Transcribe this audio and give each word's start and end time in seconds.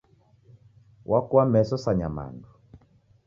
Wakua 1.05 1.45
meso 1.45 1.77
sa 1.77 1.91
nyamandu 1.95 2.47